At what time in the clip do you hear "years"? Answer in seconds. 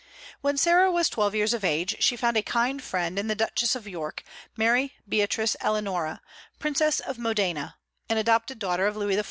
1.35-1.53